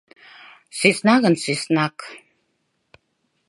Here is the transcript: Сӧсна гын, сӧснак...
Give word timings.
Сӧсна 0.77 1.15
гын, 1.23 1.35
сӧснак... 1.43 1.97